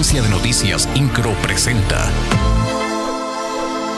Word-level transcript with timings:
Agencia 0.00 0.22
de 0.22 0.30
Noticias 0.30 0.88
Incro 0.94 1.34
presenta. 1.42 2.10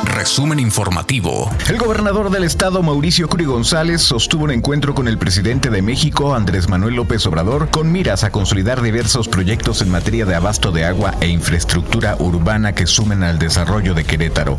Resumen 0.03 0.59
informativo. 0.59 1.49
El 1.69 1.79
gobernador 1.79 2.31
del 2.31 2.43
estado, 2.43 2.83
Mauricio 2.83 3.29
Curi 3.29 3.45
González, 3.45 4.03
sostuvo 4.03 4.43
un 4.43 4.51
encuentro 4.51 4.97
con 4.97 5.07
el 5.07 5.17
presidente 5.17 5.71
de 5.71 5.81
México, 5.81 6.35
Andrés 6.35 6.69
Manuel 6.69 6.97
López 6.97 7.25
Obrador, 7.27 7.71
con 7.71 7.93
miras 7.93 8.25
a 8.25 8.33
consolidar 8.33 8.83
diversos 8.83 9.29
proyectos 9.29 9.81
en 9.81 9.91
materia 9.91 10.27
de 10.27 10.35
abasto 10.35 10.73
de 10.73 10.85
agua 10.85 11.15
e 11.21 11.29
infraestructura 11.29 12.17
urbana 12.19 12.75
que 12.75 12.89
sumen 12.89 13.23
al 13.23 13.39
desarrollo 13.39 13.95
de 13.95 14.03
Querétaro. 14.03 14.59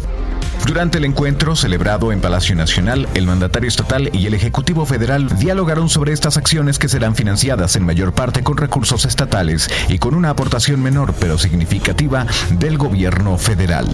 Durante 0.66 0.98
el 0.98 1.05
encuentro 1.05 1.57
celebrado 1.57 2.11
en 2.14 2.21
Palacio 2.21 2.55
Nacional, 2.55 3.07
el 3.14 3.25
mandatario 3.25 3.68
estatal 3.68 4.09
y 4.14 4.27
el 4.27 4.34
Ejecutivo 4.34 4.86
Federal 4.86 5.28
dialogaron 5.38 5.89
sobre 5.89 6.14
estas 6.14 6.38
acciones 6.38 6.79
que 6.79 6.88
serán 6.88 7.16
financiadas 7.16 7.75
en 7.75 7.86
mayor 7.86 8.14
parte 8.14 8.43
con 8.43 8.55
recursos 8.57 9.05
estatales 9.05 9.70
y 9.89 10.00
con 10.00 10.15
una 10.15 10.29
aportación 10.29 10.82
menor 10.82 11.14
pero 11.20 11.38
significativa 11.38 12.25
del 12.50 12.78
gobierno 12.78 13.38
federal. 13.38 13.88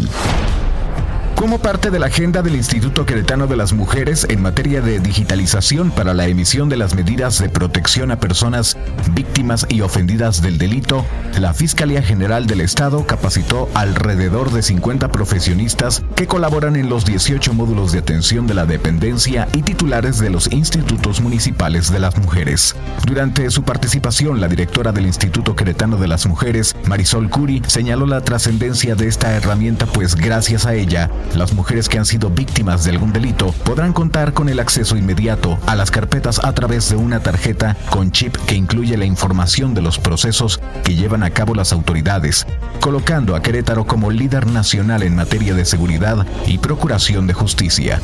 Como 1.40 1.60
parte 1.60 1.90
de 1.90 2.00
la 2.00 2.08
agenda 2.08 2.42
del 2.42 2.56
Instituto 2.56 3.06
Queretano 3.06 3.48
de 3.48 3.56
las 3.56 3.72
Mujeres 3.72 4.28
en 4.30 4.42
materia 4.42 4.82
de 4.82 5.00
digitalización 5.00 5.90
para 5.90 6.14
la 6.14 6.28
emisión 6.28 6.68
de 6.68 6.76
las 6.76 6.96
medidas 6.96 7.40
de 7.40 7.48
protección 7.48 8.12
a 8.12 8.20
personas 8.20 8.76
víctimas 9.14 9.66
y 9.70 9.80
ofendidas 9.80 10.42
del 10.42 10.58
delito, 10.58 11.06
la 11.40 11.54
Fiscalía 11.54 12.02
General 12.02 12.46
del 12.46 12.60
Estado 12.60 13.08
capacitó 13.08 13.70
alrededor 13.74 14.52
de 14.52 14.62
50 14.62 15.14
profesionistas 15.14 16.04
que 16.18 16.28
colaboran 16.28 16.76
en 16.76 16.90
los 16.90 17.06
18 17.06 17.54
módulos 17.54 17.94
de 17.94 18.00
atención 18.00 18.46
de 18.46 18.56
la 18.56 18.66
dependencia 18.66 19.48
y 19.54 19.62
titulares 19.62 20.20
de 20.20 20.32
los 20.32 20.52
institutos 20.52 21.22
municipales 21.22 21.90
de 21.90 22.00
las 22.00 22.18
mujeres. 22.18 22.76
Durante 23.06 23.50
su 23.50 23.64
participación, 23.64 24.42
la 24.42 24.50
directora 24.50 24.92
del 24.92 25.06
Instituto 25.06 25.56
Queretano 25.56 25.96
de 25.96 26.10
las 26.10 26.26
Mujeres, 26.28 26.76
Marisol 26.86 27.30
Curi, 27.30 27.62
señaló 27.66 28.06
la 28.06 28.26
trascendencia 28.26 28.96
de 28.96 29.08
esta 29.08 29.34
herramienta, 29.34 29.86
pues 29.86 30.16
gracias 30.16 30.66
a 30.66 30.74
ella, 30.74 31.10
las 31.36 31.54
mujeres 31.54 31.90
que 31.90 31.98
han 31.98 32.06
sido 32.06 32.30
víctimas 32.30 32.84
de 32.84 32.92
algún 32.92 33.14
delito 33.14 33.52
podrán 33.64 33.94
contar 33.94 34.34
con 34.34 34.50
el 34.50 34.60
acceso 34.60 34.98
inmediato 34.98 35.60
a 35.66 35.76
las 35.76 35.92
carpetas 35.92 36.40
a 36.44 36.54
través 36.54 36.90
de 36.90 36.96
una 36.96 37.22
tarjeta 37.22 37.78
con 37.90 38.12
chip 38.12 38.36
que 38.48 38.56
incluye 38.56 38.98
la 38.98 39.06
información 39.06 39.74
de 39.74 39.82
los 39.82 40.00
procesos 40.00 40.60
que 40.84 40.96
llevan 40.96 41.24
a 41.24 41.32
cabo 41.32 41.56
las 41.56 41.74
autoridades, 41.74 42.46
colocando 42.80 43.36
a 43.36 43.42
Querétaro 43.42 43.86
como 43.86 44.12
líder 44.12 44.48
nacional 44.48 45.04
en 45.04 45.16
materia 45.16 45.54
de 45.54 45.66
seguridad 45.66 46.26
y 46.46 46.58
procuración 46.58 47.28
de 47.28 47.34
justicia. 47.34 48.00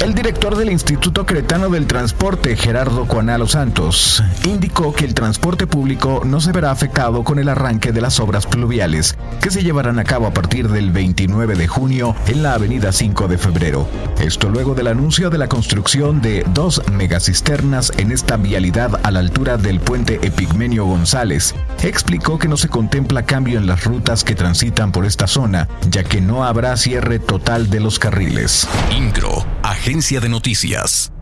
El 0.00 0.14
director 0.14 0.56
del 0.56 0.70
Instituto 0.70 1.24
Cretano 1.24 1.70
del 1.70 1.86
Transporte, 1.86 2.54
Gerardo 2.54 3.06
Cuanalo 3.06 3.46
Santos, 3.46 4.22
indicó 4.44 4.92
que 4.92 5.04
el 5.04 5.14
transporte 5.14 5.66
público 5.66 6.22
no 6.24 6.40
se 6.40 6.52
verá 6.52 6.70
afectado 6.70 7.24
con 7.24 7.38
el 7.38 7.48
arranque 7.48 7.92
de 7.92 8.02
las 8.02 8.20
obras 8.20 8.46
pluviales 8.46 9.16
que 9.40 9.50
se 9.50 9.62
llevarán 9.62 9.98
a 9.98 10.04
cabo 10.04 10.26
a 10.26 10.32
partir 10.32 10.68
del 10.68 10.90
29 10.90 11.54
de 11.56 11.66
junio 11.66 12.14
en 12.26 12.42
la 12.42 12.54
avenida 12.54 12.92
5 12.92 13.26
de 13.26 13.38
febrero. 13.38 13.88
Esto 14.20 14.48
luego 14.50 14.74
del 14.74 14.88
anuncio 14.88 15.30
de 15.30 15.38
la 15.38 15.48
construcción 15.48 16.20
de 16.20 16.44
dos 16.52 16.82
megacisternas 16.92 17.92
en 17.96 18.12
esta 18.12 18.36
vialidad 18.36 19.00
a 19.02 19.10
la 19.10 19.20
altura 19.20 19.56
del 19.56 19.80
puente 19.80 20.20
Epigmenio 20.22 20.84
González. 20.84 21.54
Explicó 21.82 22.38
que 22.38 22.48
no 22.48 22.56
se 22.56 22.68
contempla 22.68 23.24
cambio 23.24 23.58
en 23.58 23.66
las 23.66 23.84
rutas 23.84 24.24
que 24.24 24.34
transitan 24.34 24.92
por 24.92 25.06
esta 25.06 25.26
zona, 25.26 25.68
ya 25.88 26.04
que 26.04 26.20
no 26.20 26.44
habrá 26.44 26.76
cierre 26.76 27.18
total 27.18 27.70
de 27.70 27.80
los 27.80 27.98
carriles. 27.98 28.68
Incro, 28.96 29.44
Agencia 29.76 30.20
de 30.20 30.28
Noticias. 30.30 31.12